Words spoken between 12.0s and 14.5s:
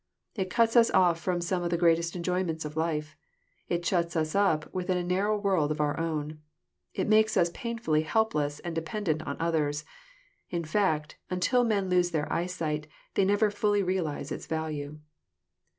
their eyesight, they never fully realize its